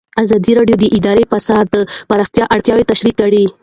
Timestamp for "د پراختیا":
1.73-2.45